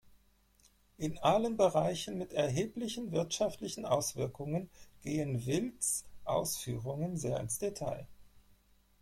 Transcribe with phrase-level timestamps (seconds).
[0.97, 4.67] In allen Bereichen mit erheblichen wirtschaftlichen Auswirkungen
[5.03, 8.07] gehen Wilds Ausführungen sehr ins Detail.